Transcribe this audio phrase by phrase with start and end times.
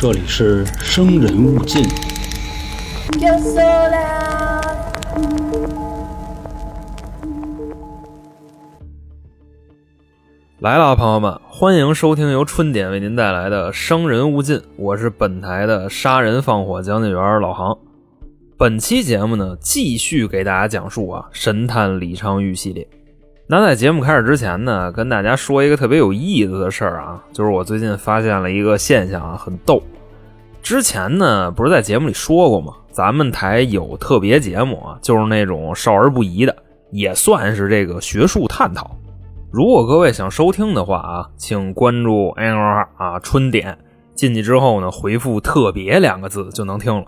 [0.00, 1.82] 这里是生人勿近。
[3.18, 4.62] Yo sola.
[10.60, 17.76] 来了，朋友们，欢迎收听由春点为您带来的《生人勿近》，我是本台的杀人放火讲解员老航。
[18.56, 22.86] 本期节目呢，继续给大家讲述啊神探李昌钰系列。
[23.50, 29.82] 那在节目开始之前呢，跟大家说一个特别有意思的事儿啊，就是我最近发现了一个现象啊，很逗。
[30.68, 32.74] 之前呢，不是在节目里说过吗？
[32.90, 36.54] 咱们台有特别节目啊，就是那种少儿不宜的，
[36.90, 38.90] 也算是这个学术探讨。
[39.50, 43.78] 如果各位想收听的话啊，请关注 N R 啊春点，
[44.14, 47.06] 进去之后呢，回复“特别”两个字就能听了。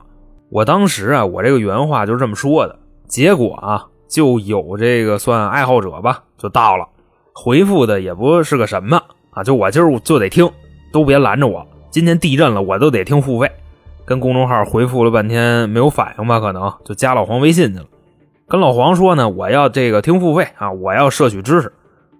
[0.49, 6.89] 我当时啊，我这个原话就是这么说的，结果啊，就有这个算爱好者吧，就到了，
[7.35, 8.99] 回复的也不是个什么
[9.33, 10.51] 啊，就我今儿就得听，
[10.91, 13.51] 都别拦着我，今天地震了，我都得听付费。
[14.05, 17.87] 跟公众号回复了半天没有反应吧，可能就加老黄微信去了，
[18.49, 21.73] 跟老黄说呢，我要这个听付费啊，我要摄取知识。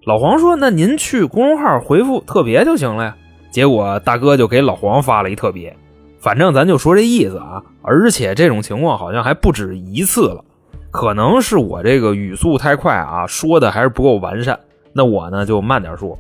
[0.05, 3.17] 老黄说：“那您去公众号回复特别就行了呀。”
[3.53, 5.77] 结果大哥就给老黄发了一特别，
[6.21, 7.63] 反正咱就说这意思啊。
[7.83, 10.45] 而且这种情况好像还不止一次了，
[10.91, 14.59] 可能是我这个语速太快啊，说的还是不够完善。
[14.93, 16.19] 那我呢就慢点说，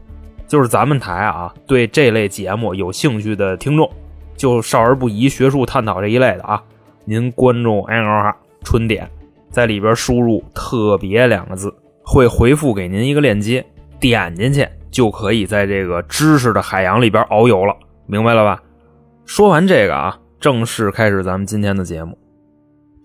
[0.50, 3.88] 就是咱们台啊，对这类节目有兴趣的听众，
[4.36, 6.60] 就少儿不宜、学术探讨这一类的啊，
[7.04, 8.34] 您关注 N L
[8.64, 9.08] 春点，
[9.48, 11.72] 在里边输入“特别”两个字。
[12.02, 13.64] 会回复给您一个链接，
[14.00, 17.72] 点进去就可以在这个知识的海洋里边遨游了，
[18.06, 18.60] 明白了吧？
[19.24, 22.18] 说完这个啊，正式开始咱们今天的节目。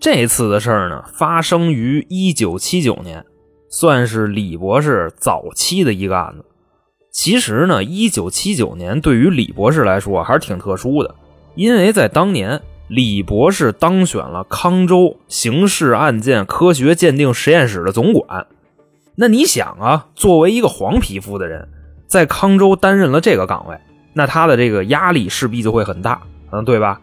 [0.00, 3.24] 这次的事儿呢，发生于一九七九年，
[3.70, 6.44] 算是李博士早期的一个案子。
[7.16, 11.14] 其实呢，一九七九年对于李博士来说还是挺特殊的，
[11.54, 18.46] 因为在当年，李博士当选了康州刑事案件科学鉴定实验室的总管。
[19.14, 21.66] 那你想啊，作为一个黄皮肤的人，
[22.06, 23.78] 在康州担任了这个岗位，
[24.12, 26.20] 那他的这个压力势必就会很大，
[26.52, 27.00] 嗯，对吧？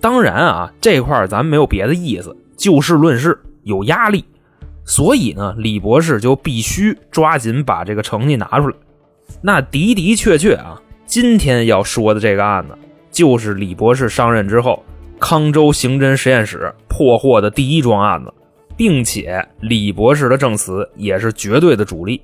[0.00, 4.24] 当然啊，这块咱没有别的意思，就事论事，有压力，
[4.84, 8.76] 所以呢，李博士就必须抓紧把这个成绩拿出来。
[9.42, 12.76] 那的的确确啊，今天要说的这个案子，
[13.10, 14.82] 就是李博士上任之后，
[15.18, 18.32] 康州刑侦实验室破获的第一桩案子。
[18.76, 22.20] 并且李博士的证词也是绝对的主力。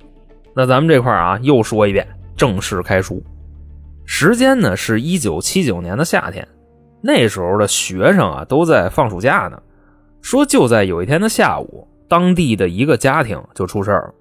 [0.55, 3.23] 那咱们这块啊，又说一遍，正式开书。
[4.05, 6.47] 时间呢是一九七九年的夏天，
[7.01, 9.59] 那时候的学生啊都在放暑假呢。
[10.21, 14.13] 说就在有一天的下午，当地的一个家庭就出事了。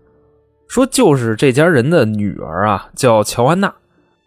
[0.69, 3.73] 说就是这家人的女儿啊，叫乔安娜，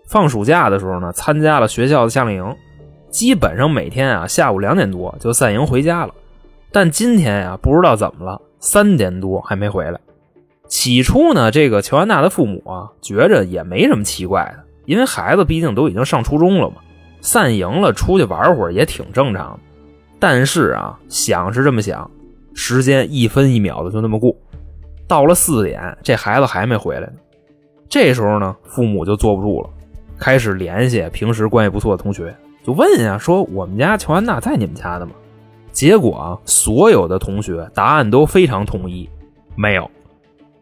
[0.08, 2.56] 放暑假的时候呢，参加了学校的夏令营，
[3.10, 6.14] 基本上每天啊下午两点多就散营回家了。
[6.72, 10.00] 但今天呀，不知道怎么了，三点多还没回来。
[10.68, 16.76] 起初呢，这个乔安娜的父母啊，觉着也没什么奇怪的，因为孩子毕竟都已经上初中了嘛，
[17.22, 19.60] 散营了出去玩会儿也挺正常的。
[20.20, 22.10] 但是啊，想是这么想，
[22.54, 24.36] 时间一分一秒的就那么过，
[25.08, 27.14] 到了四点，这孩子还没回来呢。
[27.88, 29.70] 这时候呢，父母就坐不住了，
[30.18, 35.12] 开始联系平时关系不错的同学，就问呀，说我们家乔安娜在你们家的吗？
[35.72, 39.10] 结果啊，所有的同学答案都非常统一，
[39.56, 39.90] 没有。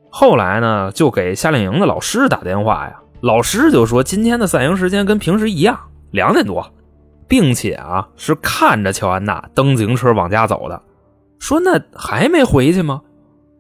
[0.10, 5.80] 后来呢，就给夏令营的老师打电话呀，老师就说今天的散营时间跟平时一样，
[6.12, 6.70] 两点多，
[7.28, 10.82] 并且啊是看着乔安娜蹬自行车往家走的。
[11.40, 13.02] 说那还没回去吗？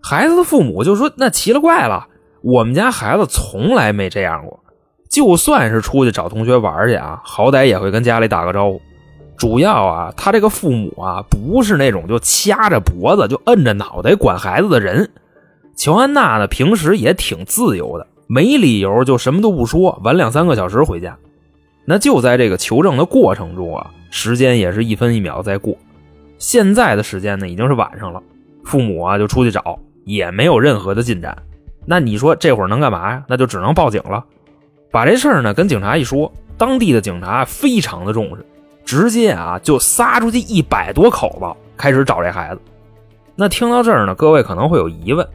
[0.05, 2.07] 孩子的父母就说那奇了怪了，
[2.41, 4.59] 我们家孩子从来没这样过，
[5.09, 8.81] 就算是出去找同学玩去啊，好歹也会跟家里打个招呼。
[9.37, 15.09] 主要啊，他这个父母啊，不是那种就掐着脖子就摁着脑袋管孩子的人。
[15.75, 21.17] 乔安娜呢，平时也挺自由的，没理由就什么都不说，晚两三个小时回家。
[21.85, 25.75] 那就在这个求证的过程中啊，时间也是一分一秒在过。
[26.37, 28.21] 现在的时间呢，已经是晚上了，
[28.63, 31.35] 父母啊就出去找，也没有任何的进展。
[31.85, 33.23] 那你说这会儿能干嘛呀？
[33.27, 34.23] 那就只能报警了。
[34.91, 38.45] 把这事儿呢跟警察一说，当地的警察非常的重视。
[38.85, 41.45] 直接啊，就撒出去一百多口子，
[41.77, 42.61] 开始找这孩子。
[43.35, 45.27] 那听到这儿呢，各位可能会有疑问，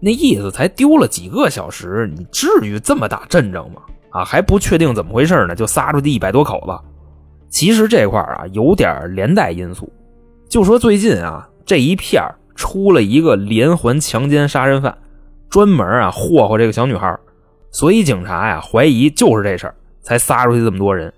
[0.00, 3.82] 那意思才丢了几个小时，你至于这么大阵仗吗？
[4.10, 6.76] 啊，还不确定怎么回事呢，就撒出去一百多口子。
[7.48, 9.90] 其实这块啊，有点连带因素。
[10.48, 12.22] 就说最近啊，这一片
[12.58, 14.98] 出了一个连环强奸杀人犯，
[15.48, 17.16] 专门啊霍霍这个小女孩，
[17.70, 21.10] 所以警察呀怀疑就是这事儿，才撒出去这么多人。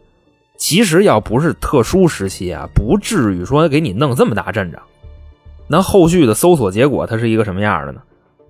[0.59, 4.83] 其实要不是特殊时期啊，不至于说给你弄这么大阵仗。
[5.67, 8.03] 那后续的搜索结果，它是一个什么样的呢？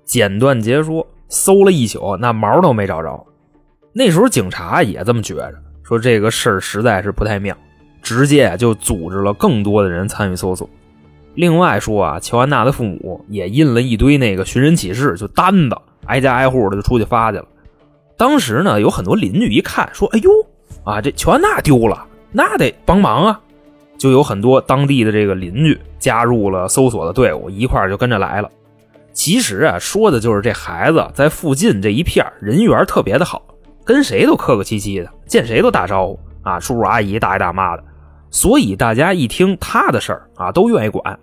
[0.04, 3.24] 简短截说，搜了一宿，那毛都没找着。
[3.92, 5.54] 那时候警察也这么觉着，
[5.84, 7.56] 说这个事儿实在是不太妙，
[8.02, 10.68] 直接就组织了更多的人参与搜索。
[11.40, 17.46] 另外说啊，乔安娜的父母也印了一堆那个寻人启事，就单子，挨家挨户的就出去发去了。
[18.18, 20.30] 当时呢，有很多邻居一看，说：“哎呦，
[20.84, 23.40] 啊，这乔安娜丢了，那得帮忙啊！”
[23.96, 28.50] 就有很多当地的这个邻居加入了搜索的队伍，一块就跟着来了。
[29.14, 33.42] 其实啊，说的就是这孩子在附近这一片人缘特别的好，
[33.82, 37.84] 跟谁都客客气气的，见谁都打招呼啊，叔叔阿姨、大爷大妈的。
[38.30, 41.18] 所以大家一听他的事儿啊，都愿意管。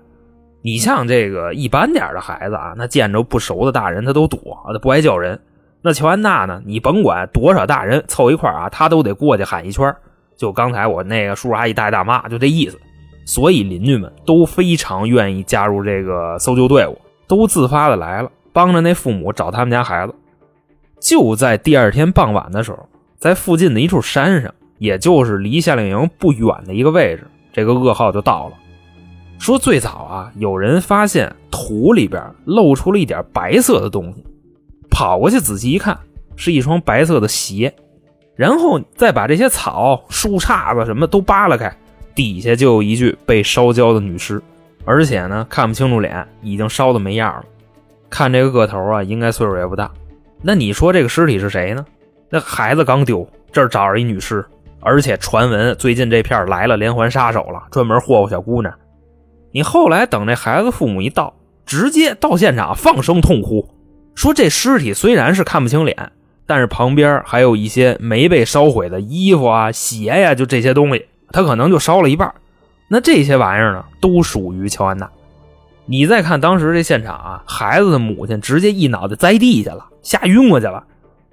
[0.62, 4.40] 你像这个一般点的孩子啊，那见着不熟的大人他都躲，
[4.74, 5.40] 他不爱叫人。
[5.82, 6.62] 那乔安娜呢？
[6.66, 9.96] 你甭管多少大人凑一块啊，他都得过去喊一圈。
[10.36, 12.78] 就刚才我那个叔叔阿姨大爷大妈，就这意思。
[13.26, 20.16] 所以邻居们都非常愿意加入这个搜救队伍，都自发的来了，帮着那父母找他们家孩子。
[21.00, 22.88] 就在第二天傍晚的时候，
[23.18, 28.54] 在附近的一处山上，也就是离夏令营不远的一个位置，这个噩耗就到了。
[29.40, 34.26] 说最早啊，有人发现土里边露出了一点白色的东西。
[34.90, 35.98] 跑过去仔细一看，
[36.36, 37.74] 是一双白色的鞋，
[38.36, 41.72] 然后再把这些草、树杈子什么都扒拉开，
[42.16, 44.42] 底下就有一具被烧焦的女尸，
[44.86, 47.44] 而且呢看不清楚脸，已经烧的没样了。
[48.10, 49.92] 看这个个头啊，应该岁数也不大。
[50.42, 51.86] 那你说这个尸体是谁呢？
[52.30, 54.44] 那孩子刚丢，这儿找着一女尸，
[54.80, 58.74] 而且传闻最近这片来了连环杀手了，专门霍霍小姑娘。
[59.58, 61.34] 你后来等这孩子父母一到，
[61.66, 63.68] 直接到现场放声痛哭。
[64.14, 66.12] 说这尸体虽然是看不清脸，
[66.46, 72.32] 但是旁边还有一些没被烧毁的衣服啊、鞋呀，就这些东西，他可能就烧了一半。
[72.88, 75.10] 那这些玩意儿呢，都属于乔安娜。
[75.88, 80.84] 你再看当时这现场啊，孩子的母亲直接一脑袋栽地下了，吓晕过去了。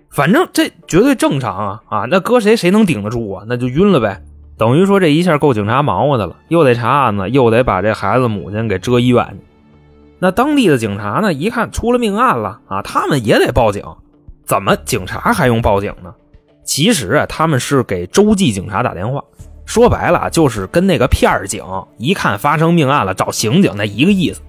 [0.08, 2.06] 反正这绝对正常啊啊！
[2.08, 3.44] 那搁谁谁能顶得住啊？
[3.46, 4.22] 那就晕了呗。
[4.56, 9.38] 等于说这一下够警察忙活的了，又得查案子，又得把这孩子母亲给遮医院去。
[10.20, 11.32] 那当地的警察呢？
[11.32, 13.82] 一看出了命案了啊，他们也得报警。
[14.44, 16.14] 怎么警察还用报警呢？
[16.62, 19.22] 其实啊，他们是给洲际警察打电话。
[19.66, 21.64] 说白了，就是跟那个片警
[21.98, 24.40] 一看发生命案了找刑警那一个意思。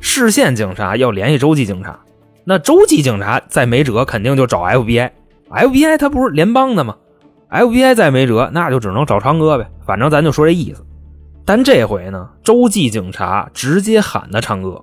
[0.00, 1.98] 市县警察要联系洲际警察，
[2.44, 5.10] 那洲际警察再没辙，肯定就找 FBI。
[5.50, 6.96] FBI 他不是联邦的吗
[7.52, 9.70] ？FBI 再没辙，那就只能找昌哥呗。
[9.86, 10.84] 反正咱就说这意思。
[11.44, 14.82] 但这回呢，洲际警察直接喊的昌哥。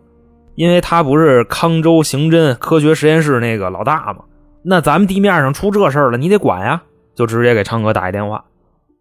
[0.55, 4.25] 因为他不是康州刑侦科学实验室那个老大吗？
[4.61, 6.81] 那咱们地面上出这事儿了，你得管呀！
[7.15, 8.43] 就直接给昌哥打一电话。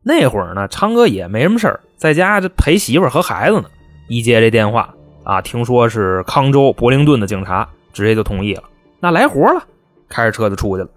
[0.05, 3.65] 那会儿呢，昌哥也没什么事儿，在家这陪媳妇和孩子呢。
[4.06, 4.94] 一接这电话
[5.25, 8.62] 啊，听说是康州柏灵顿的警察，直接就同意了。
[9.00, 9.61] 那来活了，
[10.09, 10.88] 开着车就出去了。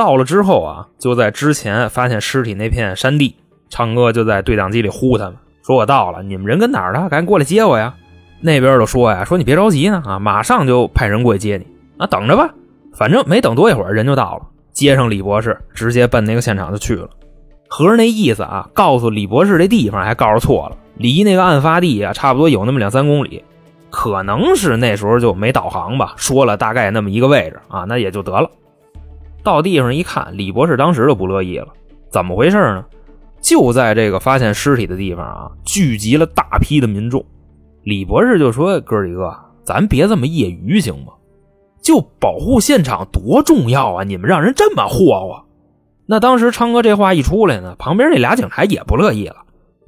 [0.00, 3.36] 到了之后啊，就在之前发现尸体那片山地，
[3.68, 7.06] 昌哥就在对讲机里呼他们说：“我到了，你们人跟哪儿呢？
[7.10, 7.92] 赶紧过来接我呀！”
[8.40, 11.66] 那边就说呀，说你别着急呢啊，马上就派人过去接你
[11.98, 12.48] 啊，等着吧。
[12.94, 17.06] 反正没等多一会儿，人就到了，接上李博士，直接奔那个现场就去了。
[17.68, 23.44] 合着那意思啊，告诉李博士这地方还告诉错了，离那个案发地啊，差不多有那么两三公里，
[23.90, 28.50] 可能是那时候就没导航吧，说了大概那么一个位置啊，那也就得了。
[29.42, 31.68] 到地方一看，李博士当时就不乐意了，
[32.10, 32.84] 怎么回事呢？
[33.40, 37.24] 就在这个发现尸体的地方啊，聚集了大批的民众。
[37.82, 41.12] 李博士就说：“哥几个，咱别这么业余行吗？
[41.80, 44.04] 就保护现场多重要啊！
[44.04, 45.42] 你们让人这么霍霍。”
[46.04, 49.36] 那当时昌哥这话一出来呢，旁边那俩警察也不乐意了。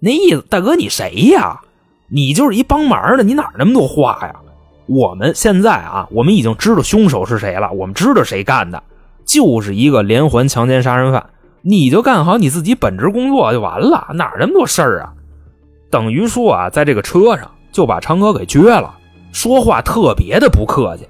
[0.00, 1.60] 那意思，大哥你谁呀？
[2.08, 4.34] 你就是一帮忙的，你哪那么多话呀？
[4.86, 8.82] 我们现在啊，我们已经知道凶手是谁了，我们知道谁干的，
[9.32, 11.30] 就是一个连环强奸杀人犯。
[11.62, 15.12] 你就干好你自己本职工作就完了，哪那么多事儿啊？
[15.90, 17.50] 等于说啊，在这个车上。
[17.72, 18.94] 就把昌哥给撅了，
[19.32, 21.08] 说话特别的不客气。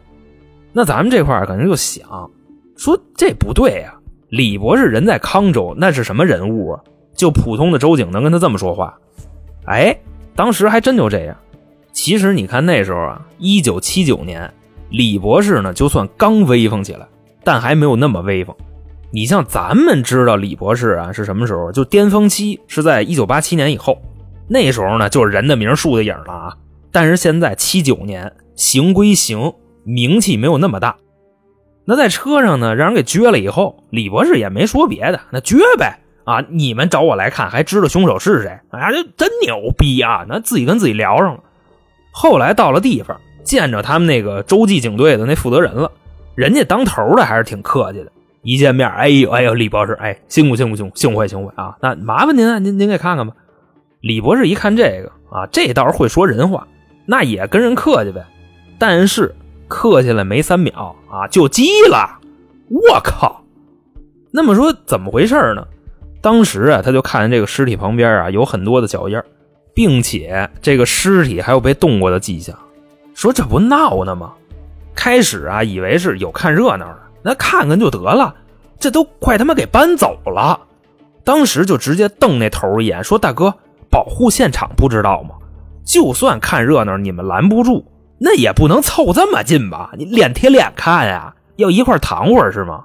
[0.73, 2.31] 那咱们这块儿肯定就想
[2.77, 3.93] 说这不对呀，
[4.29, 6.81] 李博士人在康州，那是什么人物啊？
[7.17, 8.97] 就普通的州警能跟他这么说话？
[9.67, 9.99] 哎，
[10.37, 11.37] 当时还真就这样。
[11.91, 14.49] 其实你看那时候啊，一九七九年，
[14.89, 17.09] 李博士呢就算刚威风起来，
[17.45, 18.55] 但还没有那么威风。
[19.11, 21.71] 你像咱们知道李博士啊是什么时候？
[21.71, 24.01] 就巅峰期是在一九八七年以后。
[24.49, 26.57] 那时候呢，就是人的名树的影了啊。
[26.91, 30.97] 但是现在七九年，行归行，名气没有那么大。
[31.85, 36.45] 那在车上呢，让人给撅了以后，李博士也没说别的，那撅呗啊！
[36.49, 38.61] 你们找我来看，还知道凶手是谁？
[38.71, 40.25] 哎呀，这真牛逼啊！
[40.29, 41.41] 那自己跟自己聊上了。
[42.13, 45.91] 后来到了地方，见着他们那个洲际警队的那负责人了，
[46.35, 48.11] 人家当头的还是挺客气的。
[48.43, 51.77] 一见面，哎呦哎呦，李博士，哎，辛苦辛苦辛苦，幸会幸会啊！
[51.81, 53.33] 那麻烦您啊，您您给看看吧。
[54.01, 56.67] 李博士一看这个啊，这倒是会说人话，
[57.07, 58.25] 那也跟人客气呗。
[58.81, 59.33] 但是
[59.69, 62.19] 客气了没三秒啊，就急了。
[62.69, 63.45] 我靠！
[64.33, 65.65] 那么说怎么回事呢？
[66.21, 69.23] 当时啊，他就看见这个尸体旁边啊有很多的脚印，
[69.73, 72.59] 并且这个尸体还有被动过的迹象。
[73.15, 74.33] 说这不闹呢吗？
[74.95, 78.35] 开始啊，以为是有看热闹的，那看看就得了。
[78.79, 80.61] 这都快他妈给搬走了。
[81.25, 83.55] 当时就直接瞪那头一眼，说：“大哥，
[83.91, 85.37] 保护现场不知道吗？
[85.85, 87.85] 就算看热闹，你们拦不住，
[88.19, 89.93] 那也不能凑这么近吧？
[89.97, 92.85] 你脸贴脸看呀，要一块躺会儿是吗？”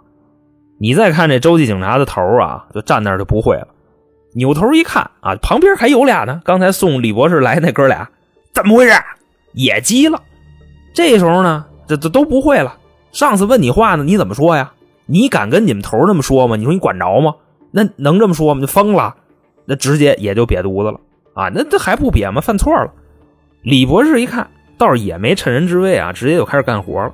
[0.80, 3.68] 你再看这洲际警察的头啊，就站那就不会了。
[4.36, 6.42] 扭头一看啊，旁边还有俩呢。
[6.46, 8.08] 刚才送李博士来那哥俩，
[8.54, 8.94] 怎么回事？
[9.54, 10.22] 也急了。
[10.94, 12.78] 这时候呢，这这都不会了。
[13.12, 14.74] 上次问你话呢，你怎么说呀？
[15.06, 16.56] 你敢跟你们头那么说吗？
[16.56, 17.36] 你说你管着吗？
[17.72, 18.62] 那能这么说吗？
[18.62, 19.16] 就疯了。
[19.66, 21.00] 那直接也就瘪犊子了
[21.34, 21.52] 啊！
[21.54, 22.42] 那这还不瘪吗？
[22.42, 22.92] 犯错了。
[23.62, 27.14] 李博士一看，倒是也没趁人之危啊，直接就开始干活了。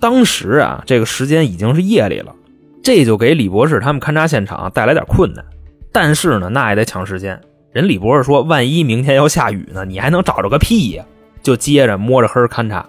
[0.00, 2.34] 当时啊，这个时间已经是夜里了。
[2.82, 5.44] 这就给李博士他们勘察现场带来点困难，
[5.92, 7.40] 但是呢，那也得抢时间。
[7.72, 9.84] 人李博士说：“万一明天要下雨呢？
[9.84, 11.04] 你还能找着个屁呀？”
[11.42, 12.86] 就接着摸着黑勘察。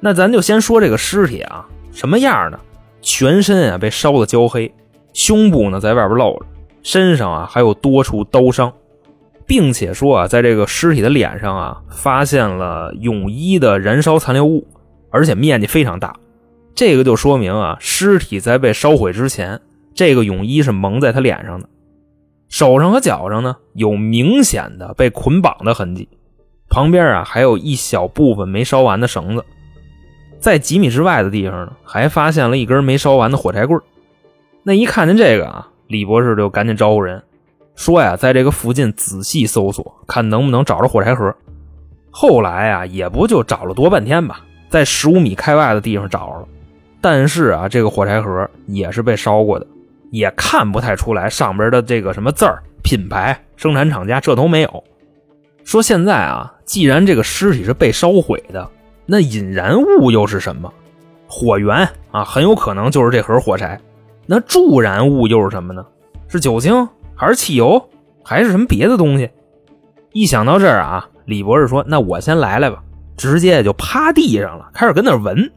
[0.00, 2.58] 那咱就先说这个尸体啊，什么样呢？
[3.02, 4.74] 全身啊被烧得焦黑，
[5.12, 6.46] 胸部呢在外边露着，
[6.82, 8.72] 身上啊还有多处刀伤，
[9.46, 14.66] 并且说啊，在这个尸体的脸上啊发现了泳衣的燃烧残留物，
[15.10, 16.14] 而且面积非常大。
[16.74, 19.60] 这个就说明啊，尸体在被烧毁之前，
[19.94, 21.68] 这个泳衣是蒙在他脸上的，
[22.48, 26.08] 手上和脚上呢有明显的被捆绑的痕迹，
[26.68, 29.44] 旁边啊还有一小部分没烧完的绳子，
[30.40, 33.80] 在几米之外的地方呢还发现了一根没烧完的火柴棍。
[34.62, 37.22] 那一看见这个啊，李博士就赶紧招呼人，
[37.76, 41.34] 说呀，在这个附近仔细搜索，看能不能找着火柴盒。
[42.10, 46.48] 后来啊，也不就找了多半天吧，在十五米开外的地方找着了。
[47.00, 49.66] 但是啊，这个火柴盒也是被烧过的，
[50.10, 54.84] 也看不太出来上边的这个什么字儿、品牌、生产厂家，这都没有。
[55.64, 58.68] 说现在啊，既然这个尸体是被烧毁的，
[59.10, 60.72] 那引燃物又是什么？
[61.26, 63.76] 火源啊，很有可能就是这盒火柴。
[64.24, 65.84] 那助燃物又是什么呢？
[66.28, 67.84] 是酒精还是汽油，
[68.22, 69.28] 还是什么别的东西？
[70.12, 72.80] 一想到这儿啊，李博士说：“那我先来来吧。”
[73.18, 75.52] 直接就趴地上了，开始跟那闻。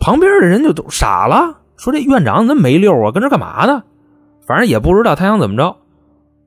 [0.00, 3.84] 旁边的人就都傻了，说这院长那没溜啊，跟这干嘛呢？
[4.44, 5.76] 反正也不知道他想怎么着。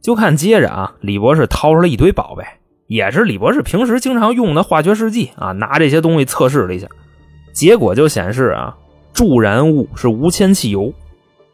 [0.02, 2.44] 就看接着啊，李博士掏出了一堆宝贝，
[2.90, 6.88] 也是李博士平时经常用的化学试剂啊，拿这些东西测试了一下，
[7.54, 8.76] 结果就显示啊，
[9.14, 10.92] 助燃物是无铅汽油。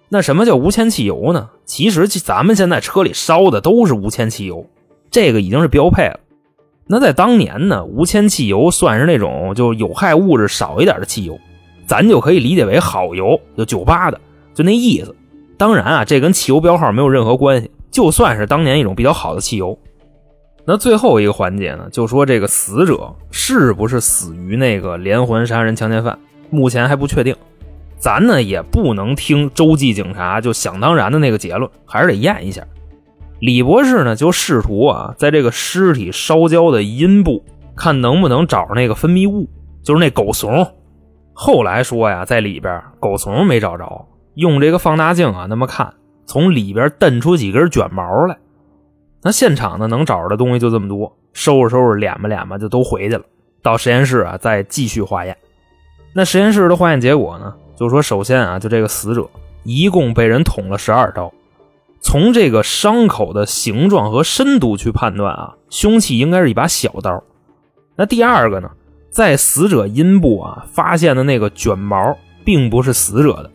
[0.08, 1.50] 那什么叫无铅汽油呢？
[1.65, 4.65] 其实咱们现在车里烧的都是无铅汽油，
[5.12, 6.22] 这个已经是标配了。
[6.88, 11.38] 那在当年呢，无铅汽油算是那种就有害物质少一点的汽油。
[11.86, 14.22] 咱就可以理解为好油，就酒吧的，
[14.54, 15.13] 就那意思。
[15.58, 19.77] 当然啊，这跟汽油标号没有任何关系，就算是当年一种比较好的汽油。
[20.67, 26.17] 那最后一个环节呢，就说这个死者是不是死于那个连环杀人强奸犯，
[26.50, 27.36] 目前还不确定。
[27.98, 32.63] 咱呢也不能听洲际警察就想当然的那个结论，还是得验一下。
[33.39, 37.43] 李博士呢就试图啊，在这个尸体烧焦的阴部，
[37.75, 39.48] 看能不能找那个分泌物，
[39.84, 40.74] 就是那狗怂。
[41.34, 45.93] 后来说呀，在里边狗怂没找着，用这个放大镜啊那么看，
[46.25, 48.38] 从里边蹬出几根卷毛来。
[49.22, 53.24] 那现场呢能找着的东西就这么多，收拾收拾敛吧敛吧就都回去了。
[53.62, 55.36] 到实验室啊再继续化验。
[56.13, 59.27] 那实验室的化验结果呢，就说首先啊就这个死者
[59.63, 61.34] 一共被人捅了十二刀，
[62.00, 67.24] 从这个伤口的形状和深度去判断啊，凶器应该是一把小刀。
[67.95, 68.69] 那第二个呢？
[69.10, 73.50] 在死者阴部啊发现的那个卷毛，并不是死者的。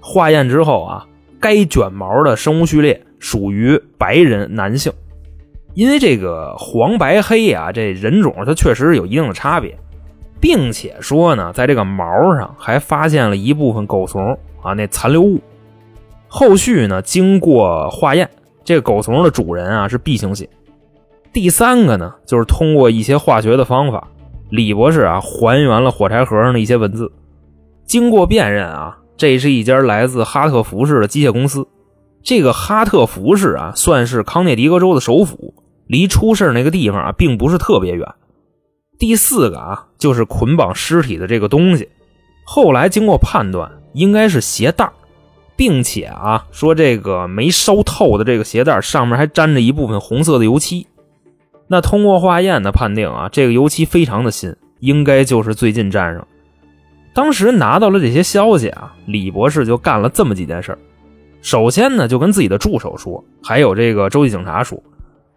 [0.00, 1.04] 化验之后啊，
[1.40, 4.92] 该卷毛的生物序列属于白人男性。
[5.74, 9.78] 因为这个黄白黑啊，这人种它确实有一定的差别，
[10.40, 12.04] 并且说呢，在这个毛
[12.36, 14.20] 上还发现了一部分狗怂
[14.62, 15.38] 啊那残留物。
[16.26, 18.28] 后续呢，经过化验，
[18.64, 20.48] 这个狗怂的主人啊是 B 型血。
[21.32, 24.08] 第三个呢，就是通过一些化学的方法。
[24.48, 27.12] 李博士啊，还原了火柴盒上的一些文字。
[27.84, 31.64] 经过辨认啊，这是一家来自哈特福市的机械公司。
[32.22, 35.54] 这个哈特福市啊，算是康涅狄格州的首府，
[35.86, 38.06] 离出事那个地方啊，并不是特别远。
[38.98, 41.88] 第四个啊，就是捆绑尸体的这个东西，
[42.44, 44.90] 后来经过判断，应该是鞋带
[45.56, 50.86] 并且啊，说这个没烧透的这个鞋带上面还沾着一部分红色的油漆。
[51.68, 56.26] 那通过化验的判定啊，这个油漆非常的新，应该就是最近沾上。
[57.14, 60.78] 当时拿到了这些消息啊，李博士就干了这么几件事儿
[61.42, 64.80] 首先呢，就跟自己的助手说，还有这个州际警察说。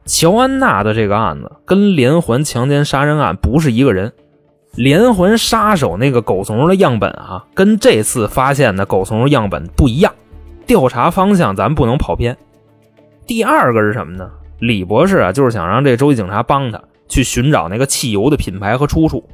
[0.06, 4.12] 乔安娜的这个案子跟连环强奸杀人案不是一个人，
[4.76, 10.14] 连环杀手那个狗怂的样本啊，跟这次发现的狗怂样本不一样，
[10.66, 12.38] 调查方向咱不能跑偏。
[13.26, 14.30] 第二个是什么呢？
[14.60, 19.26] 李博士啊，就是想让这州际警察帮他去寻找那个汽油的品牌和出处，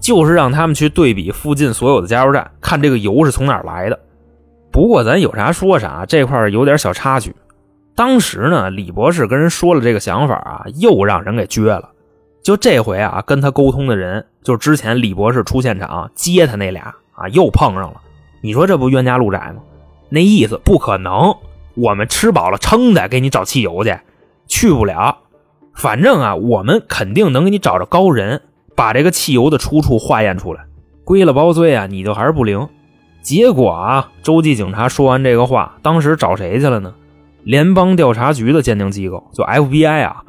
[0.00, 3.96] 就是让他们去对比附近所有的加油站，看这个油是从哪儿来的。
[4.76, 7.34] 不过咱有啥说啥，这块有点小插曲。
[7.94, 11.88] 当时呢，李博士跟人说了这个想法啊，又让人给撅了。
[12.42, 17.94] 就这回啊，跟他沟通的人，就是之前李博士出现场接他那俩啊，又碰上了。
[18.42, 19.62] 你说这不冤家路窄吗？
[20.10, 21.34] 那意思不可能，
[21.74, 23.98] 我们吃饱了撑的给你找汽油去，
[24.46, 25.16] 去不了。
[25.72, 28.42] 反正啊，我们肯定能给你找着高人，
[28.74, 30.66] 把这个汽油的出处化验出来。
[31.02, 32.68] 归了包罪啊，你就还是不灵。
[33.26, 36.94] 结果啊，洲际警察说完这个话，当时找谁去了呢？
[37.42, 40.22] 联邦调查局的鉴定机构，就 FBI 啊，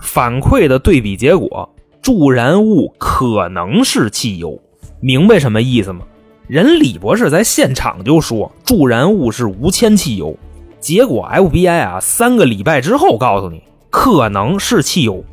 [0.00, 1.70] 反馈的对比结果，
[2.02, 4.60] 助燃物可能是汽油，
[4.98, 6.00] 明白什么意思吗？
[6.48, 10.36] 人李博士在现场就说助燃物是无铅汽油，
[10.80, 15.24] 结果 FBI 啊，三个礼拜之后告诉你可能是汽油。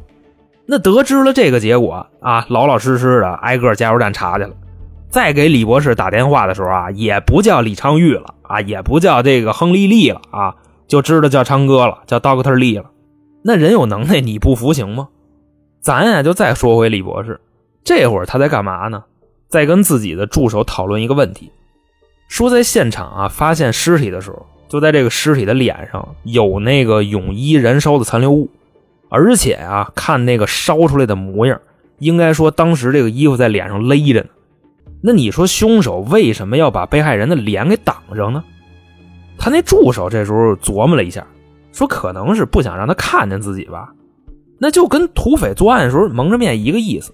[0.67, 4.51] 那得知了这个结果啊，老老实实的挨个加油站查去了，
[5.09, 10.55] 再给李博士打电话的时候啊，也不叫李昌钰了啊，也不叫这个亨利利了啊。
[10.87, 12.91] 就知道叫昌哥了，叫 Doctor Lee 了。
[13.43, 15.09] 那人有能耐，你不服行吗？
[15.81, 17.39] 咱呀就再说回李博士，
[17.83, 19.03] 这会儿他在干嘛呢？
[19.47, 21.51] 在跟自己的助手讨论一个问题，
[22.27, 28.49] 说在现场啊发现尸体的时候，就在这个尸体的脸上有那个泳衣燃烧的残留物，
[29.09, 31.59] 而且啊看那个烧出来的模样，
[31.99, 34.27] 应该说当时这个衣服在脸上勒着呢。
[35.01, 38.43] 那你说凶手为什么要把被害人的脸给挡上呢？
[39.37, 41.25] 他那助手这时候琢磨了一下，
[41.71, 43.93] 说：“可能是不想让他看见自己吧，
[44.57, 47.13] 那就跟土匪作案的时候蒙着面一个意思。”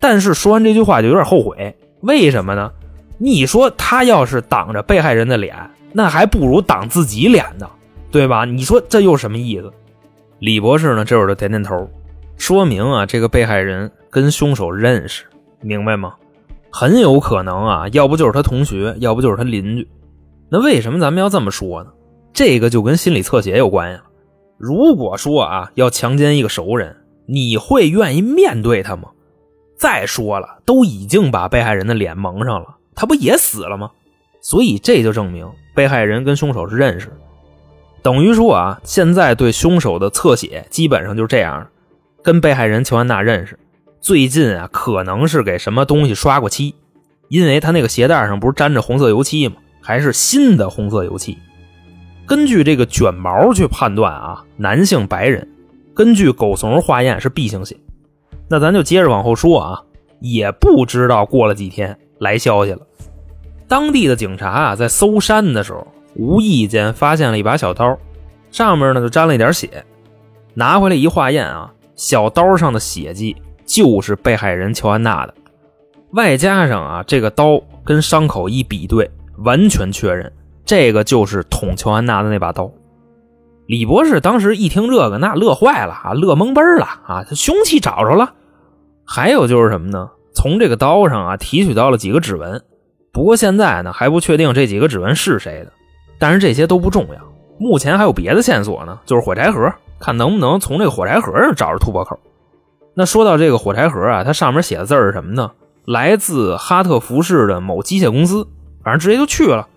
[0.00, 2.72] 但是说完这句话就有点后悔，为什么呢？
[3.18, 5.56] 你说他要是挡着被害人的脸，
[5.92, 7.70] 那还不如挡自己脸呢，
[8.10, 8.44] 对吧？
[8.44, 9.72] 你说这又什么意思？
[10.40, 11.88] 李博士呢，这会儿就点点头，
[12.36, 15.24] 说明啊，这个被害人跟凶手认识，
[15.60, 16.14] 明白吗？
[16.72, 19.86] 很有可能啊，要不就是他同学，要不就是他邻居。
[20.48, 21.90] 那为什么咱们要这么说呢？
[22.32, 24.04] 这个就跟心理侧写有关系了。
[24.56, 29.10] 如果说啊要强奸一个熟人，你会愿意面对他吗？
[29.76, 33.90] 再说了，都已经把被害人的脸蒙上了，他不也死了吗？
[34.40, 37.16] 所以这就证明被害人跟凶手是认识的，
[38.02, 41.66] 等于说啊，现在对凶手的侧写基本上就是这样：
[42.22, 43.58] 跟被害人乔安娜认识，
[44.02, 46.74] 最近啊可能是给什么东西刷过漆，
[47.28, 49.54] 因为他那个鞋带上不是沾着红色油漆吗？
[49.80, 51.38] 还是新的红色油漆。
[52.26, 55.48] 根据这个卷毛去判断啊，男性白人。
[55.94, 57.76] 根据狗怂化验是 B 型血。
[58.48, 59.82] 那咱就接着往后说啊，
[60.18, 62.80] 也不知道过了几天来消息了。
[63.68, 65.86] 当地的警察啊，在搜山的时候，
[66.16, 67.96] 无意间发现了一把小刀，
[68.50, 69.84] 上面呢就沾了一点血。
[70.54, 73.36] 拿回来一化验啊，小刀上的血迹
[73.72, 75.34] 就是被害人乔安娜的。
[76.12, 79.10] 外加上啊，这个刀跟伤口一比对。
[79.38, 80.30] 完全确认，
[80.64, 82.70] 这个就是捅乔安娜的那把刀。
[83.66, 88.34] 李博士当时一听这个，那乐坏了啊，乐懵奔了啊，他凶器找着了。
[89.04, 90.10] 还有就是什么呢？
[90.34, 92.62] 从这个刀上啊提取到了几个指纹，
[93.10, 95.72] 不过现在呢还不确定这几个指纹是谁的。
[96.18, 97.20] 但是这些都不重要，
[97.58, 102.20] 目前还有别的线索呢，就是火柴盒，看能不能从这个火柴盒上找着突破口。
[102.94, 105.50] 那说到这个火柴盒啊，它上面写的字是什么呢？
[105.86, 108.46] 来自哈特福市的某机械公司。
[108.84, 109.68] 反正直接就去了，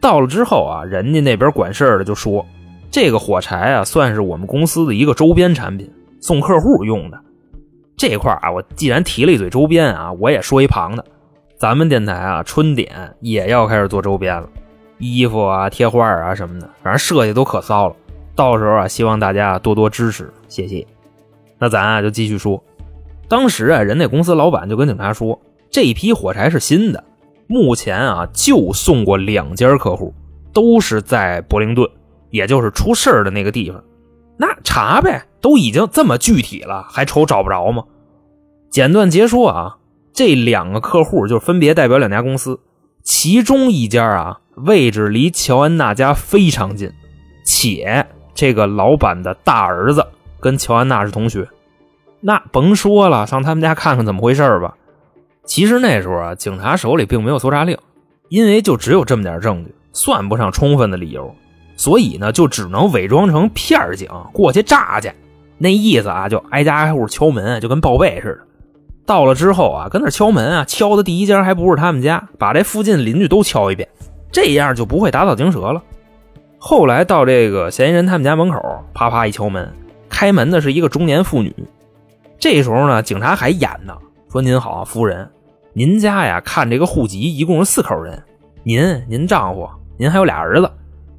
[0.00, 2.44] 到了之后啊，人家那边管事儿的就说，
[2.90, 5.88] 这个火柴啊，算是我们公司的一个周边产品，
[6.20, 7.20] 送客户用的。
[7.96, 11.04] 这块啊，我既然提了一嘴周边啊，我也说一旁的，
[11.56, 14.48] 咱们电台啊，春点也要开始做周边了，
[14.98, 17.94] 衣服啊、贴画啊什么的，反正设计都可骚了。
[18.34, 20.84] 到时候啊，希望大家多多支持，谢谢。
[21.58, 22.62] 那咱啊就继续说，
[23.28, 25.40] 当时啊，人那公司老板就跟警察说，
[25.70, 27.04] 这批火柴是新的。”。
[27.50, 30.12] 目前啊，就送过两家客户，
[30.52, 31.88] 都是在伯林顿，
[32.28, 33.82] 也就是出事儿的那个地方。
[34.36, 37.84] 那查呗，都已经这么具体了，还愁找不着吗？
[38.68, 39.78] 简短结说啊，
[40.12, 42.60] 这两个客户就分别代表两家公司，
[43.02, 46.92] 其中一家啊位置离乔安娜家非常近，
[47.46, 50.06] 且这个老板的大儿子
[50.40, 51.48] 跟乔安娜是同学。
[52.20, 54.74] 那甭说了，上他们家看看怎么回事吧。
[55.44, 57.78] 其实那时候啊，警察手里并没有搜查令，
[58.28, 61.34] 因为就只有这么点证据，算不上充分的理由，
[61.76, 65.10] 所以呢，就只能伪装成片警过去炸去。
[65.56, 68.38] 那意思啊，就挨家挨户敲门，就跟报备似的。
[69.06, 73.88] 到了之后啊，跟那敲门啊，敲的第一家还不是他们家，把这附近邻居都敲一遍，
[74.30, 75.82] 这样就不会打草惊蛇了。
[76.58, 78.60] 后来到这个嫌疑人他们家门口，
[78.92, 79.72] 啪啪一敲门，
[80.08, 81.54] 开门的是一个中年妇女。
[82.38, 83.96] 这时候呢，警察还演呢，
[84.30, 85.28] 说：“您好，夫人，
[85.72, 88.22] 您家呀，看这个户籍一共是四口人，
[88.62, 90.70] 您、您丈夫、您还有俩儿子，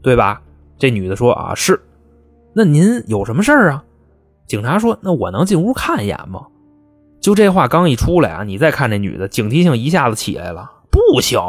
[0.01, 0.41] 对吧？”
[0.79, 1.79] 这女的说：“啊，是。
[2.53, 3.83] 那您有什么事儿啊？”
[4.47, 6.47] 警察说：“那我能进屋看一眼吗？”
[7.19, 10.71] 就这话刚一出来啊，你再看这女的，警惕性一下子起来了。
[10.89, 11.39] 不行，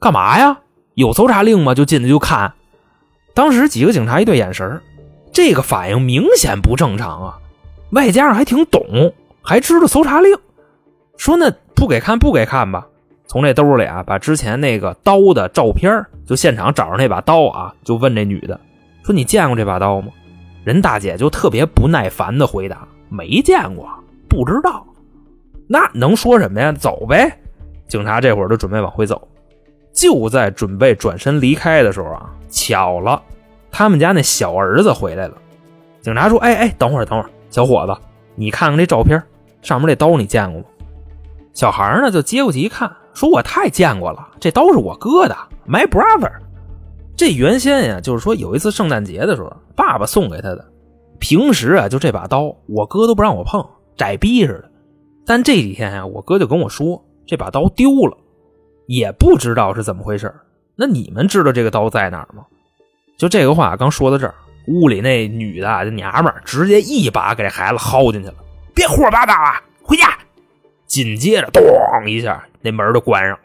[0.00, 0.58] 干嘛呀？
[0.94, 1.72] 有搜查令吗？
[1.72, 2.52] 就进去就看。
[3.32, 4.80] 当时几个警察一对眼神
[5.34, 7.38] 这个反应明显不正常啊。
[7.90, 10.34] 外加上还挺懂，还知道搜查令，
[11.16, 12.86] 说那不给看不给看吧。
[13.26, 18.58] 从这兜里啊，把之前那个刀的照片，就现场找着那把刀啊，就问这女的，
[19.02, 20.08] 说你见过这把刀吗？
[20.62, 23.88] 人大姐就特别不耐烦的回答，没见过，
[24.28, 24.86] 不知道。
[25.66, 26.70] 那能说什么呀？
[26.72, 27.38] 走呗。
[27.88, 29.28] 警察这会儿就准备往回走，
[29.92, 33.22] 就在准备转身离开的时候啊，巧了，
[33.76, 35.34] 他们家那小儿子回来了。
[36.00, 37.96] 警察说：“哎哎，等会儿等会儿。”小伙子，
[38.36, 39.20] 你看看这照片，
[39.62, 40.66] 上面这刀你见过吗？
[41.52, 46.30] 小孩呢就接过去一看，说：“我太见过了，这刀是我哥的，my brother。
[47.16, 50.64] 这原先呀，就是说有一次圣诞节的时候，爸爸送给他的。
[51.18, 54.70] 平时啊，就这把刀，我哥都不让我碰，窄逼似的。
[55.26, 58.16] 但这几天呀，我哥就跟我说，这把刀丢了，
[58.86, 60.32] 也不知道是怎么回事。
[60.76, 62.44] 那你们知道这个刀在哪儿吗？
[63.16, 64.34] 就这个话刚说到这儿。”
[64.66, 68.34] 屋里那女的这娘们直接一把给这孩子薅进去了，
[68.74, 70.16] 别胡说八道啊，回家！
[70.86, 71.62] 紧接着，咚
[72.08, 73.38] 一下，那门就关上了。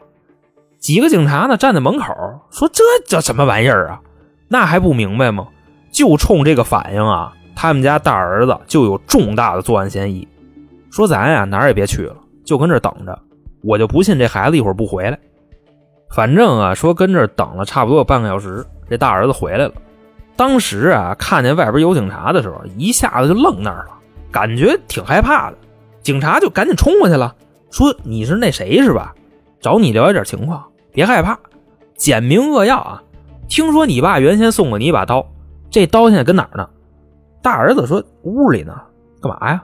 [0.78, 2.06] 几个警察呢，站在门口
[2.50, 4.00] 说：“这叫什么玩意儿啊？
[4.48, 5.46] 那还不明白吗？
[5.92, 10.26] 就冲这个反应啊，他们家大儿子就有重大的作案嫌疑。
[10.90, 13.18] 说咱呀哪儿也别去了，就跟这等着。
[13.62, 15.18] 我就不信这孩子一会儿不回来。
[16.10, 19.72] 反正啊，说跟这等了差不多有半个小时，这大儿子回来了。”
[20.36, 23.90] 当时啊，看见外边有警察的时候，一下子就愣那儿了，
[24.32, 25.56] 感觉挺害怕的。
[26.02, 27.36] 警察就赶紧冲过去了，
[27.70, 29.14] 说：“你是那谁是吧？
[29.60, 31.38] 找你了解点情况，别害怕，
[31.94, 33.02] 简明扼要啊。
[33.48, 35.26] 听说你爸原先送过你一把刀，
[35.70, 36.68] 这刀现在跟哪儿呢？”
[37.42, 38.74] 大儿子说：“屋里呢。”
[39.20, 39.62] 干嘛呀？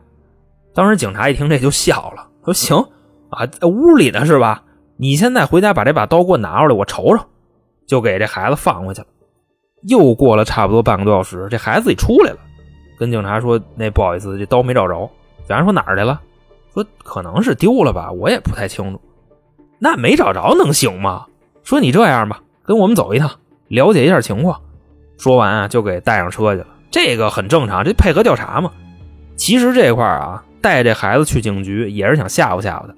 [0.75, 2.77] 当时警察一听这就笑了，说：“行
[3.31, 4.63] 啊，屋里呢是吧？
[4.97, 7.25] 你现在回家把这把刀给我拿出来，我瞅瞅。”
[7.87, 9.07] 就给这孩子放回去了。
[9.83, 12.39] 又过了差不多半个多小时，这孩子自己出来了，
[12.99, 15.09] 跟警察说：“那不好意思，这刀没找着。”
[15.47, 16.21] 警察说：“哪儿去了？”
[16.75, 19.01] 说：“可能是丢了吧，我也不太清楚。”
[19.79, 21.27] 那没找着能行吗？
[21.63, 23.31] 说你这样吧，跟我们走一趟，
[23.69, 24.61] 了解一下情况。
[25.17, 26.67] 说完啊，就给带上车去了。
[26.91, 28.73] 这个很正常，这配合调查嘛。
[29.37, 32.95] 其实这块啊，带这孩子去警局也是想吓唬吓唬他，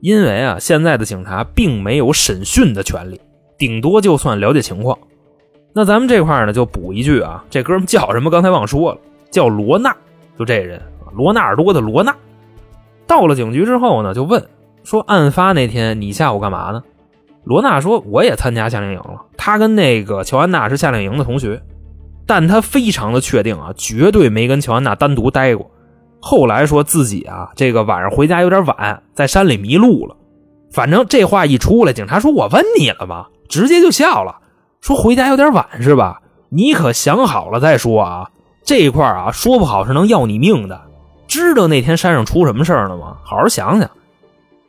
[0.00, 3.20] 因为啊，现在的警察并没有审讯的权利，
[3.58, 4.98] 顶多就算了解情况。
[5.72, 8.30] 那咱们这块呢，就补一句啊，这哥们叫什么？
[8.30, 8.98] 刚才忘说了，
[9.30, 9.94] 叫罗纳，
[10.38, 10.80] 就这人，
[11.12, 12.14] 罗纳尔多的罗纳。
[13.06, 14.44] 到了警局之后呢，就问
[14.84, 16.82] 说，案发那天你下午干嘛呢？
[17.44, 19.26] 罗纳说，我也参加夏令营了。
[19.36, 21.60] 他跟那个乔安娜是夏令营的同学，
[22.26, 25.70] 但他非常的确定啊，绝对没跟乔安娜单独待过。
[26.20, 30.16] 后来说自己啊，这个晚上回家有点晚，在山里迷路了。
[30.70, 33.26] 反正这话一出来，警察说我问你了吗？
[33.48, 34.36] 直接就笑了。
[34.80, 36.22] 说回家有点晚是吧？
[36.50, 38.30] 你可想好了再说啊！
[38.62, 40.80] 这一块啊，说不好是能要你命的。
[41.26, 43.16] 知道那天山上出什么事儿了吗？
[43.24, 43.90] 好好想想。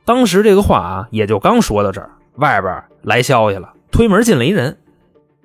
[0.05, 4.77] 当时这个话啊，也就刚说到这儿，外边来消息了，推门进来一人，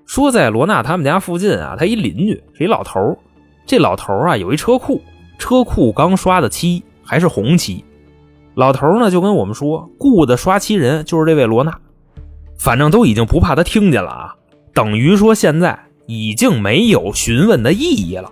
[0.07, 3.19] 说在罗娜他们家附近啊，他一邻居是一老头
[3.67, 5.01] 这老头啊，有一车库，
[5.39, 7.85] 车库刚刷的漆，还是红漆。
[8.55, 11.79] 老头呢就跟我们说，雇的刷漆人就是这位罗娜，
[12.59, 14.35] 反正都已经不怕他听见了啊。
[14.73, 18.31] 等于说现在已经没有询问的意义了，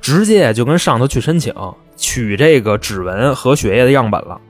[0.00, 1.54] 直接就跟上头去申请
[1.96, 4.40] 取这个指纹和血液的样本了。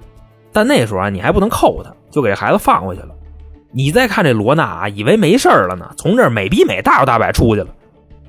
[0.53, 3.09] 但那时候啊，你还不能扣他，就给孩子放回去了。
[3.73, 7.69] 你再看这罗娜啊，以为没事了呢，从这儿美逼美大摇大摆出去了。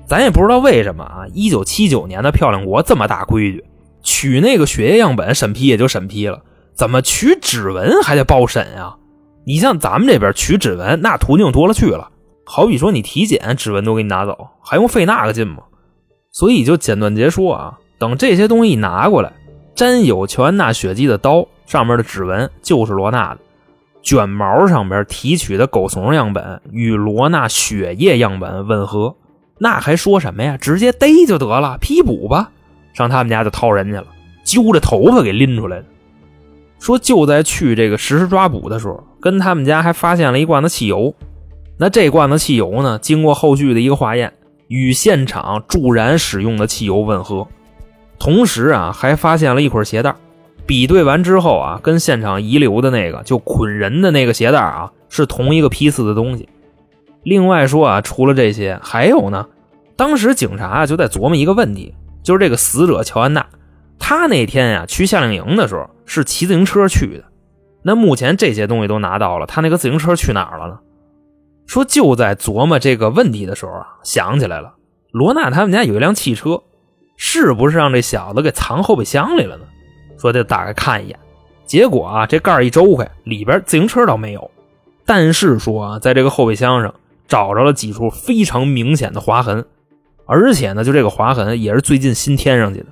[0.04, 3.64] 咱也不知道为什么啊，一九七九年的漂亮国这么大规矩，
[4.08, 6.40] 取那个血液样本审批也就审批了，
[6.74, 8.96] 怎么取指纹还得报审啊？
[9.46, 12.10] 你像咱们这边取指纹，那途径多了去了。
[12.46, 15.58] 好比说你体检，指纹都给你拿走，还用费那个劲吗？
[16.32, 19.30] 所以就简短截说啊，等这些东西一拿过来，
[19.74, 23.40] 沾有乔安娜血迹的刀上面的指纹就是罗娜的，
[24.02, 29.14] 卷毛上边提取的狗怂样本与罗娜血液样本吻合，
[29.58, 30.56] 那还说什么呀？
[30.56, 32.50] 直接逮就得了，批捕吧。
[32.98, 34.06] 上他们家就掏人去了，
[34.44, 35.84] 揪着头发给拎出来的。
[36.80, 41.14] 说就在去这个实施抓捕的时候，跟他们家还发现了一罐子汽油。
[41.76, 44.32] 那这罐子汽油呢，经过后续的一个化验，
[44.66, 47.46] 与现场助燃使用的汽油吻合。
[48.18, 50.14] 同时啊，还发现了一捆鞋带，
[50.66, 56.48] 比对完之后啊，跟现场遗留的那个就捆人的那个鞋带啊，是同一个批次的东西。
[57.22, 59.46] 另外说啊，除了这些，还有呢，
[59.96, 63.46] 当时警察啊就在琢磨一个问题，就是这个死者乔安娜，
[63.98, 67.24] 她那天呀去夏令营的时候是骑自行车去的。
[67.82, 70.78] 那目前这些东西都拿到了，她那个自行车去哪儿了呢？
[71.66, 74.74] 说就在琢磨这个问题的时候啊，想起来了，
[75.12, 76.62] 罗娜他们家有一辆汽车，
[77.16, 79.64] 是不是让这小子给藏后备箱里了呢？
[80.18, 81.18] 说得打开看一眼，
[81.64, 84.50] 结果啊，这盖一周开，里边自行车倒没有，
[85.04, 86.94] 但是说啊，在这个后备箱上
[87.26, 89.64] 找着了几处非常明显的划痕，
[90.28, 92.86] 而且呢，就这个划痕也是最近新添上去的，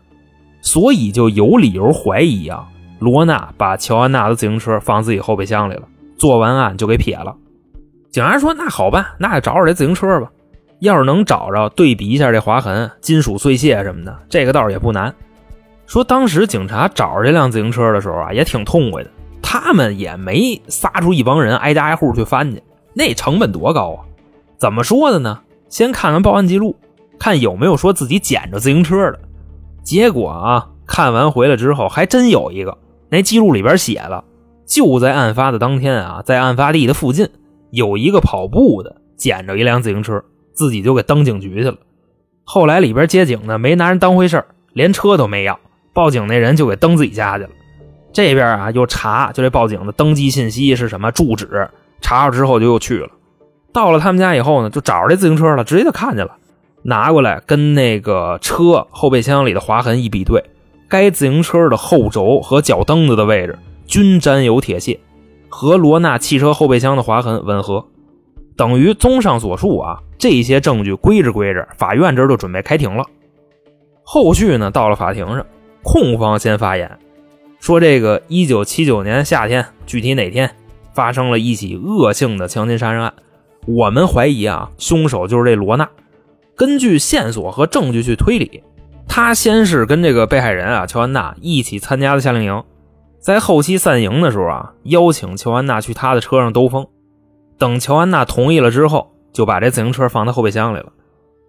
[0.63, 2.67] 所以就有理由怀疑啊，
[2.99, 5.83] 罗娜把乔安娜的自行车放自己后备箱里了，
[6.17, 7.37] 做完案就给撇了。
[8.11, 10.31] 警察说：“那好办，那就找找这自行车吧。
[10.79, 15.15] 要是能找着，对比一下这划痕、金属碎屑什么的，这个倒是也不难。”
[15.87, 19.11] 说当时警察找着这辆自行车的时候啊，也挺痛快的。
[19.43, 22.63] 他们也没撒出一帮人挨家挨户去翻去，
[22.95, 24.01] 那成本多高啊？
[24.57, 25.41] 怎么说的呢？
[25.69, 26.75] 先看看报案记录，
[27.19, 29.19] 看有没有说自己捡着自行车的。
[29.83, 32.77] 结果啊，看完回来之后，还真有一个。
[33.09, 34.25] 那记录里边写了，
[34.67, 37.29] 就在案发的当天啊，在案发地的附近。
[37.71, 41.77] 有一个跑步的捡着一辆自行车，自己就给登警局去了。
[42.45, 45.59] 后来里边接警的没拿人当回事连车都没要，
[45.93, 47.51] 报警那人就给登自己家去了。
[48.13, 51.69] 这边啊又查，就这报警的登记信息是什么住址，
[52.01, 53.11] 查了之后就又去了。
[53.73, 56.37] 到了他们家以后呢，就找着这自行车了，直接就看见了，
[56.89, 60.45] 拿过来跟那个车后备箱里的划痕一比对，
[60.89, 65.01] 该自行车的后轴和脚蹬子的位置均沾有铁屑。
[65.49, 67.87] 和罗娜汽车后备箱的划痕吻合，
[68.57, 73.05] 等于综上所述啊，这些证据归着归着，法院这就准备开庭了。
[74.05, 75.45] 后续呢，到了法庭上，
[75.83, 76.99] 控方先发言，
[77.59, 80.55] 说这个一九七九年夏天，具体哪天
[80.95, 83.13] 发生了一起恶性的强奸杀人案，
[83.67, 85.89] 我们怀疑啊，凶手就是这罗娜。
[86.57, 88.63] 根据线索和证据去推理，
[89.07, 92.65] 他先是跟这个被害人啊乔安娜一起参加的夏令营。
[93.21, 96.87] 在后期散营的时候啊，邀请乔安娜去他的车上兜风。
[97.59, 100.93] 等乔安娜同意了之后，就把这自行车放在后备箱里了。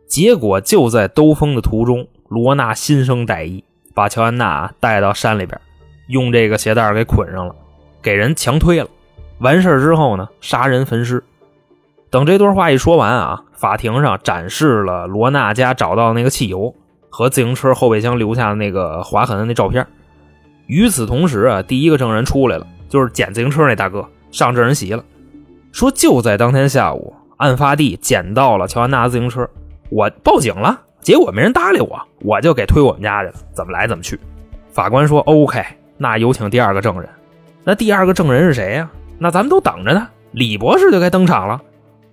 [0.08, 5.60] 结果就在兜风的途中，罗娜心生歹意，把乔安娜啊带到山里边，
[6.08, 7.56] 用这个鞋带给捆上了，
[8.02, 8.90] 给人强推了。
[9.40, 11.24] 完事之后呢，杀人焚尸。
[12.10, 16.74] 等这段话一说完啊，法庭上展示了罗娜家找到那个汽油
[17.10, 19.86] 和自行车后备箱留下的那个划痕的那照片。
[20.68, 25.04] 与此同时啊，第一个证人出来了，就是捡自行车那大哥上证人席了，
[25.72, 29.50] 说就在当天下午，案发地捡到了乔安娜的自行车，
[29.90, 34.20] 我报警了，结果没人搭理我，我就给推我们家去了，怎么来怎么去。
[34.72, 35.64] 法官说 OK，
[35.98, 37.10] 那有请第二个证人。
[37.64, 38.90] 那第二个证人是谁呀？
[39.18, 41.60] 那咱们都等着呢，李博士就该登场了。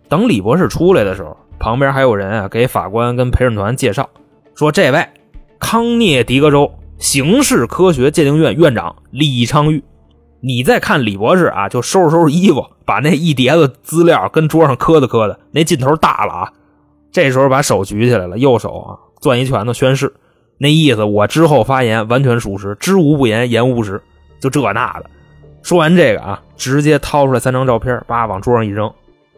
[0.08, 4.08] 等李博士出来的时候，旁边还有人啊给法官跟陪审团介绍，
[4.54, 5.06] 说这位
[5.58, 6.72] 康涅狄格州。
[6.96, 9.82] 刑事科学鉴定院院长李昌钰，
[10.40, 16.52] 你再看李博士啊，就收拾收拾衣服，把那一叠子资料跟桌上磕的磕的，那劲头大了啊！
[17.10, 18.88] 这时候把手举起来了，右手啊
[19.20, 20.14] 攥一拳头宣誓，
[20.56, 24.00] 那意思我之后发言完全属实，知无不言，言无不实，
[24.40, 25.06] 就这那的。
[25.62, 28.90] 说完这个啊，直接掏出来三张照片，叭往桌上一扔。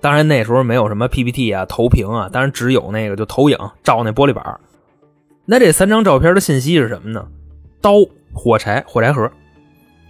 [0.07, 4.61] 当然那时候没有什么 PPT 啊、投屏啊，当然只有那个就投影照那玻璃板。
[5.45, 7.27] 那这三张照片的信息是什么呢？
[7.81, 7.95] 刀、
[8.33, 9.29] 火柴、火柴盒。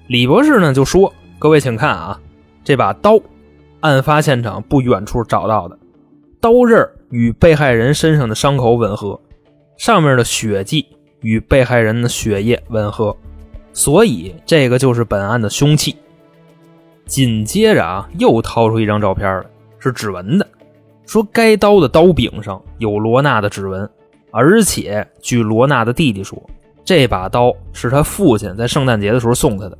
[0.06, 2.20] 李博士呢就说：“各位请看啊，
[2.62, 3.18] 这把刀，
[3.80, 5.78] 案发现场不远处找到的，
[6.42, 9.18] 刀刃与被害人身上的伤口吻合，
[9.78, 10.84] 上面的血迹
[11.22, 13.16] 与被害人的血液吻合，
[13.72, 15.96] 所以这个就是本案的凶器。”
[17.06, 19.46] 紧接着啊，又掏出一张照片来，
[19.78, 20.46] 是指纹的，
[21.06, 23.88] 说该刀的刀柄上有罗娜的指纹，
[24.30, 26.40] 而且据罗娜的弟弟说，
[26.84, 29.78] 这把刀是他父亲在圣诞节的时候送他的。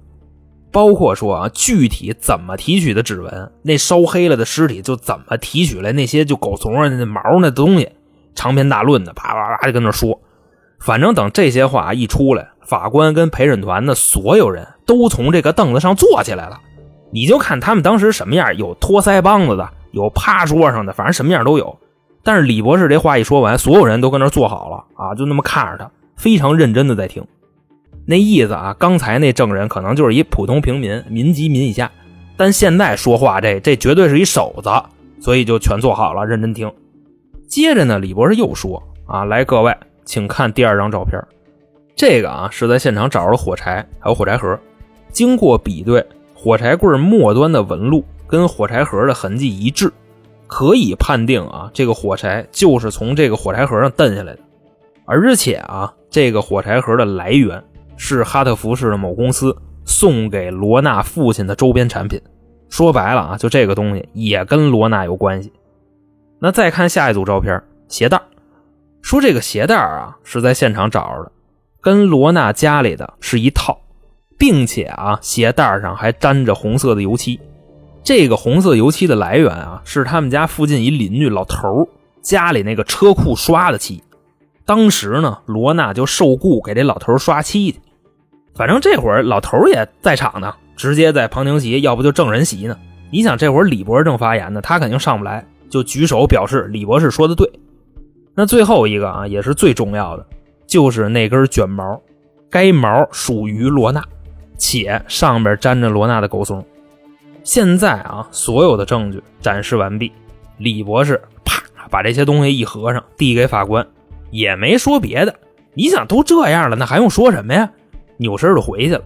[0.73, 7.89] 包括说啊，具体怎么提取的指纹，那烧黑了的尸体就怎么提取来那些就狗怂上那毛那东西，
[8.35, 10.21] 长篇大论的啪啪啪就跟那说。
[10.79, 16.61] 反正等这些话一出来，法官跟陪审团的所有人都从这个凳子上坐起来了。
[17.11, 21.79] 你就看他们当时什么样，有托腮帮子的，有趴桌上的，反正什么样都有。
[22.23, 27.25] 但是李博士这话一说完，所有人都跟那坐好了啊，就那么看着他，非常认真的在听。
[28.05, 31.91] 那意思啊，刚才那证人可能就是一普通平民，民级民以下，
[32.37, 34.71] 但现在说话这这绝对是一手子，
[35.19, 36.71] 所以就全坐好了，认真听。
[37.49, 41.21] 接着呢，李博士又说啊，来各位，请看第二张照片，
[41.95, 44.59] 这个啊是在现场找着火柴，还有火柴盒，
[45.11, 46.05] 经过比对，
[46.35, 49.93] 火柴棍末端的纹路跟火柴盒的痕迹一致，
[50.47, 54.41] 可以判定啊，这个火柴就是从这个火柴盒上蹬下来的，
[55.05, 57.62] 而且啊，这个火柴盒的来源。
[57.99, 62.21] 是哈特福市的某公司送给罗纳父亲的周边产品，
[62.69, 65.51] 说白了啊，就这个东西也跟罗纳有关系。
[66.39, 67.59] 那再看下一组照片，
[67.89, 68.21] 鞋带
[69.01, 71.33] 说这个鞋带啊是在现场找着的，
[71.81, 73.81] 跟罗纳家里的是一套，
[74.37, 77.41] 并且啊鞋带上还沾着红色的油漆。
[78.07, 81.88] 这个红色油漆的来源啊是他们家附近一邻居老头
[82.23, 84.01] 家里那个车库刷的漆，
[84.64, 87.81] 当时呢罗娜就受雇给这老头刷漆去。
[88.55, 92.79] 反正这会儿老头也在场呢，直接在旁听席，要不就证人席呢。
[93.11, 97.51] 你想这会儿李博士正发言呢，他肯定上不来，就举手表示李博士说的对。
[98.37, 100.25] 那最后一个啊，也是最重要的，
[100.69, 102.01] 就是那根卷毛，
[102.49, 104.01] 该毛属于罗娜，
[104.57, 106.64] 且上面沾着罗娜的狗松。
[107.47, 110.11] 现在啊，所有的证据展示完毕，
[110.59, 113.87] 李博士啪把这些东西一合上，递给法官，
[114.33, 115.33] 也没说别的。
[115.73, 117.71] 你想都这样了，那还用说什么呀？
[118.17, 119.05] 扭身就回去了，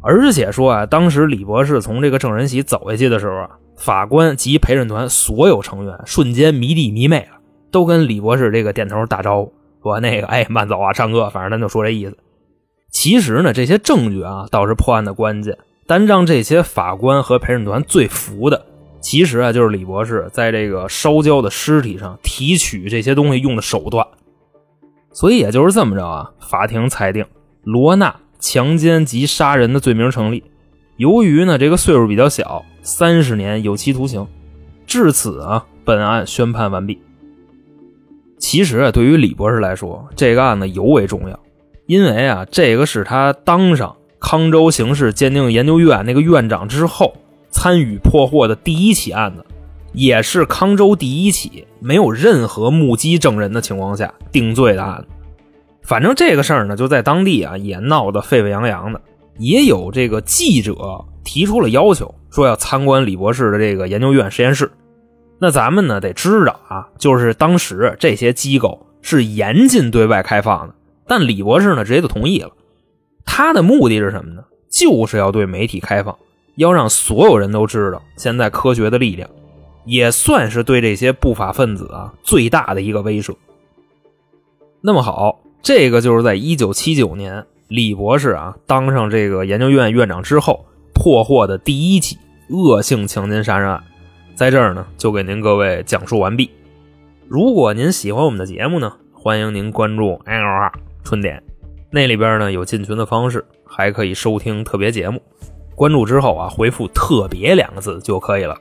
[0.00, 7.40] 而且说啊，当时李博士从这个证人席走下去的时候啊，法官及陪审团所有成员瞬间迷弟迷妹了，
[7.72, 12.16] 都跟李博士这个点头打招呼，说那个哎慢走啊，唱歌，反正咱就说这意思。
[12.92, 18.66] 其实呢，这些证据啊倒是破案的关键，但让这些法官和陪审团最服的，
[19.00, 24.06] 其实啊就是李博士在这个烧焦的尸体上提取这些东西用的手段。
[25.12, 27.24] 所以也就是这么着啊，法庭裁定
[27.64, 28.16] 罗娜。
[28.44, 30.42] 强奸及杀人的罪名成立，
[30.96, 34.26] 由于呢这个岁数比较小，三十年有期徒刑。
[34.84, 37.00] 至此啊，本案宣判完毕。
[38.40, 41.38] 其实啊，对于李博士来说，这个案子尤为重要，
[41.86, 47.12] 因为啊，这个是他当上康州刑事鉴定研究院那个院长之后
[47.50, 49.44] 参与破获的第一起案子，
[49.92, 55.08] 也是康州第一起没有任何目击证人的情况下定罪的案子。
[55.82, 59.00] 反正这个事儿呢，就在当地啊也闹得沸沸扬扬的，
[59.38, 64.70] 也有这个记者提出了要求，说要参观李博士的这个研究院实验室。
[65.40, 70.74] 那咱们呢得知道啊，就是当时这些机构是严禁对外开放的，
[71.08, 72.52] 但李博士呢直接就同意了。
[73.24, 74.42] 他的目的是什么呢？
[74.68, 76.16] 就是要对媒体开放，
[76.56, 79.28] 要让所有人都知道现在科学的力量，
[79.84, 83.34] 也算是对这些不法分子啊最大的一个威慑。
[84.80, 85.40] 那么好。
[85.64, 92.18] 这个就是在一九七九年，李博士啊当上这个研究院院长之后破获的第一起
[92.50, 93.80] 恶性强奸杀人案，
[94.34, 96.50] 在这儿呢就给您各位讲述完毕。
[97.28, 100.72] 如果您喜欢我们的节目呢，欢迎您关注 L 二
[101.04, 101.40] 春点，
[101.92, 105.20] 那里边呢有进群的方式，还可以收听特别节目。
[105.74, 108.56] 关注之后啊，回复“特别”两个字就可以了。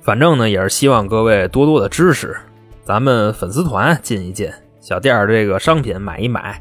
[0.00, 2.36] 反正呢也是希望各位多多的支持，
[2.82, 4.50] 咱们粉丝团进一进。
[4.80, 6.60] 小店这个商品买一买，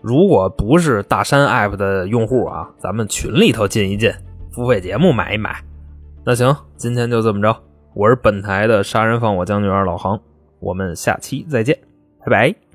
[0.00, 4.10] 如果不是大山 app 的用户啊，咱们群里头进一进，
[4.50, 5.56] 付费节目买一买。
[6.24, 7.56] 那行，今天就这么着，
[7.94, 10.18] 我是本台的杀人放火将军老航，
[10.58, 11.78] 我们下期再见，
[12.24, 12.69] 拜拜。